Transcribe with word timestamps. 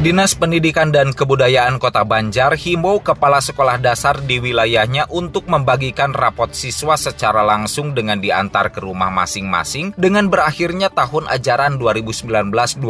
Dinas 0.00 0.32
Pendidikan 0.32 0.88
dan 0.88 1.12
Kebudayaan 1.12 1.76
Kota 1.76 2.08
Banjar 2.08 2.56
himbau 2.56 3.04
kepala 3.04 3.36
sekolah 3.36 3.76
dasar 3.76 4.16
di 4.24 4.40
wilayahnya 4.40 5.04
untuk 5.12 5.44
membagikan 5.44 6.16
rapot 6.16 6.48
siswa 6.56 6.96
secara 6.96 7.44
langsung 7.44 7.92
dengan 7.92 8.16
diantar 8.16 8.72
ke 8.72 8.80
rumah 8.80 9.12
masing-masing 9.12 9.92
dengan 10.00 10.32
berakhirnya 10.32 10.88
tahun 10.88 11.28
ajaran 11.28 11.76
2019-2020 11.76 12.80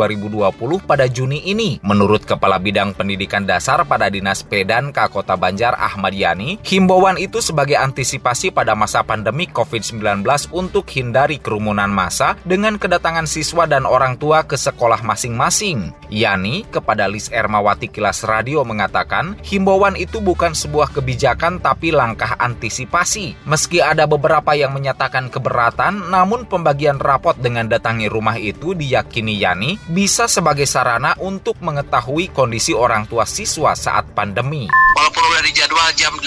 pada 0.87 1.11
Juni 1.11 1.51
ini. 1.51 1.83
Menurut 1.83 2.23
Kepala 2.23 2.63
Bidang 2.63 2.95
Pendidikan 2.95 3.43
Dasar 3.43 3.83
pada 3.91 4.07
Dinas 4.07 4.47
Pedan 4.47 4.95
K 4.95 5.11
Kota 5.11 5.35
Banjar 5.35 5.75
Ahmad 5.83 6.15
Yani, 6.15 6.63
himbauan 6.63 7.19
itu 7.19 7.43
sebagai 7.43 7.75
antisipasi 7.75 8.55
pada 8.55 8.79
masa 8.79 9.03
pandemi 9.03 9.51
COVID-19 9.51 10.23
untuk 10.55 10.87
hindari 10.95 11.43
kerumunan 11.43 11.91
massa 11.91 12.39
dengan 12.47 12.79
kedatangan 12.79 13.27
siswa 13.27 13.67
dan 13.67 13.83
orang 13.83 14.15
tua 14.15 14.47
ke 14.47 14.55
sekolah 14.55 15.03
masing-masing. 15.03 15.91
Yani 16.07 16.63
kepada 16.71 17.00
Dalis 17.01 17.33
Ermawati 17.33 17.89
Kilas 17.89 18.21
Radio 18.29 18.61
mengatakan, 18.69 19.41
himbauan 19.41 19.97
itu 19.97 20.21
bukan 20.21 20.53
sebuah 20.53 20.93
kebijakan 20.93 21.65
tapi 21.65 21.97
langkah 21.97 22.37
antisipasi. 22.37 23.33
Meski 23.49 23.81
ada 23.81 24.05
beberapa 24.05 24.53
yang 24.53 24.77
menyatakan 24.77 25.33
keberatan, 25.33 26.13
namun 26.13 26.45
pembagian 26.45 27.01
rapot 27.01 27.33
dengan 27.41 27.73
datangi 27.73 28.13
rumah 28.13 28.37
itu 28.37 28.77
diyakini 28.77 29.41
Yani 29.41 29.81
bisa 29.89 30.29
sebagai 30.29 30.69
sarana 30.69 31.17
untuk 31.17 31.57
mengetahui 31.65 32.29
kondisi 32.37 32.77
orang 32.77 33.09
tua 33.09 33.25
siswa 33.25 33.73
saat 33.73 34.05
pandemi. 34.13 34.69
Walaupun 35.01 35.23
udah 35.25 35.41
di 35.41 35.53
jadwal 35.57 35.80
jam 35.95 36.15
8, 36.15 36.27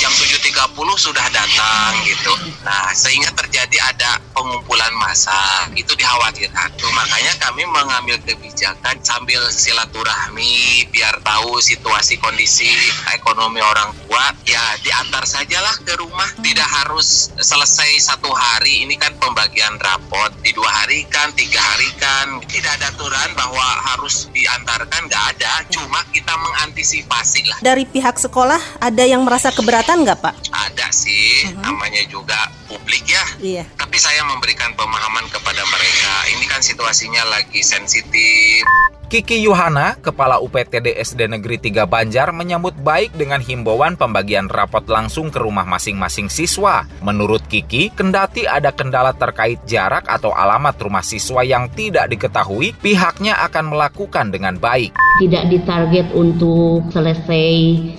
jam 0.00 0.12
7.30 0.12 0.74
sudah 0.98 1.26
datang 1.32 1.92
gitu. 2.04 2.32
Nah, 2.64 2.92
sehingga 2.92 3.30
terjadi 3.32 3.76
ada 3.94 4.20
pengumpulan 4.34 4.92
massa, 4.98 5.68
itu 5.74 5.92
dikhawatirkan. 5.94 6.68
Tuh, 6.78 6.90
makanya 6.92 7.32
kami 7.42 7.62
mengambil 7.68 8.16
kebijakan 8.24 8.96
sambil 9.02 9.40
silaturahmi 9.52 10.86
biar 10.92 11.20
tahu 11.22 11.60
situasi 11.62 12.18
kondisi 12.18 12.68
ekonomi 13.14 13.60
orang 13.62 13.92
tua. 14.04 14.32
Ya 14.48 14.62
diantar 14.80 15.24
sajalah 15.28 15.76
ke 15.84 15.94
rumah. 16.00 16.28
Tidak 16.40 16.68
harus 16.82 17.32
selesai 17.36 18.00
satu 18.00 18.32
hari. 18.32 18.88
Ini 18.88 18.94
kan 18.96 19.12
pembagian 19.20 19.76
rapot. 19.76 20.32
Di 20.40 20.56
dua 20.56 20.68
hari 20.68 21.04
kan 21.10 21.30
tiga 21.36 21.60
hari 21.60 21.90
kan. 22.00 22.40
Tidak 22.48 22.72
ada 22.80 22.88
aturan 22.94 23.28
bahwa 23.36 23.66
harus 23.94 24.32
diantarkan. 24.32 25.06
Nggak 25.06 25.24
ada. 25.36 25.52
Cuma 25.68 26.00
kita 26.10 26.32
mengantisipasi 26.36 27.44
lah. 27.48 27.58
Dari 27.60 27.84
pihak 27.84 28.16
sekolah 28.16 28.80
ada 28.80 28.97
yang 29.04 29.22
merasa 29.26 29.52
keberatan 29.52 30.02
nggak 30.06 30.18
pak 30.18 30.34
ada 30.50 30.88
sih 30.90 31.46
uh 31.46 31.54
-huh. 31.54 31.62
namanya 31.68 32.02
juga 32.08 32.38
publik 32.66 33.04
ya 33.06 33.24
iya 33.38 33.64
tapi 33.76 34.00
saya 34.00 34.24
memberikan 34.26 34.74
pemahaman 34.74 35.26
kepada 35.30 35.62
mereka 35.68 36.12
ini 36.34 36.44
kan 36.48 36.62
situasinya 36.62 37.22
lagi 37.28 37.60
sensitif 37.60 38.64
Kiki 39.08 39.40
Yuhana, 39.40 39.96
Kepala 40.04 40.36
UPTD 40.36 41.00
SD 41.00 41.32
Negeri 41.32 41.56
3 41.56 41.88
Banjar 41.88 42.28
menyambut 42.28 42.76
baik 42.76 43.16
dengan 43.16 43.40
himbauan 43.40 43.96
pembagian 43.96 44.52
rapot 44.52 44.84
langsung 44.84 45.32
ke 45.32 45.40
rumah 45.40 45.64
masing-masing 45.64 46.28
siswa. 46.28 46.84
Menurut 47.00 47.40
Kiki, 47.48 47.88
kendati 47.88 48.44
ada 48.44 48.68
kendala 48.68 49.16
terkait 49.16 49.64
jarak 49.64 50.04
atau 50.04 50.36
alamat 50.36 50.76
rumah 50.76 51.00
siswa 51.00 51.40
yang 51.40 51.72
tidak 51.72 52.12
diketahui, 52.12 52.76
pihaknya 52.84 53.40
akan 53.48 53.72
melakukan 53.72 54.28
dengan 54.28 54.60
baik. 54.60 54.92
Tidak 55.18 55.50
ditarget 55.50 56.10
untuk 56.14 56.90
selesai 56.90 57.48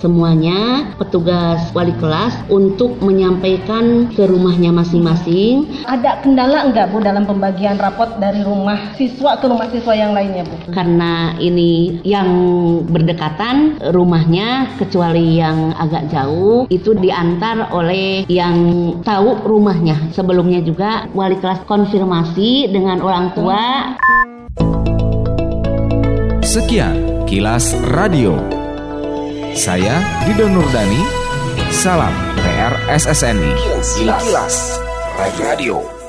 semuanya, 0.00 0.92
petugas 0.96 1.72
wali 1.72 1.92
kelas 1.96 2.32
untuk 2.48 2.96
menyampaikan 3.00 4.08
ke 4.12 4.24
rumahnya 4.28 4.72
masing-masing. 4.72 5.68
Ada 5.88 6.24
kendala 6.24 6.68
enggak 6.68 6.92
Bu 6.92 7.00
dalam 7.00 7.24
pembagian 7.28 7.76
rapot 7.80 8.20
dari 8.20 8.40
rumah 8.44 8.96
siswa 8.96 9.36
ke 9.40 9.46
rumah 9.48 9.68
siswa 9.72 9.92
yang 9.96 10.12
lainnya 10.12 10.44
Bu? 10.44 10.56
Karena 10.72 10.90
karena 10.90 11.38
ini 11.38 12.02
yang 12.02 12.28
berdekatan 12.84 13.78
rumahnya 13.94 14.74
kecuali 14.76 15.40
yang 15.40 15.70
agak 15.78 16.10
jauh 16.10 16.68
itu 16.68 16.98
diantar 16.98 17.70
oleh 17.70 18.28
yang 18.28 18.58
tahu 19.00 19.40
rumahnya 19.46 20.12
sebelumnya 20.12 20.60
juga 20.60 21.08
wali 21.16 21.38
kelas 21.38 21.62
konfirmasi 21.64 22.68
dengan 22.68 23.00
orang 23.00 23.32
tua 23.32 23.62
Sekian 26.50 27.22
kilas 27.30 27.78
radio 27.94 28.34
saya 29.54 30.02
Dido 30.26 30.50
Nurdani 30.50 30.98
salam 31.70 32.10
PR 32.42 32.74
SSNI 32.90 33.54
Kilas, 33.94 33.94
kilas. 34.26 34.56
Radio. 35.38 35.99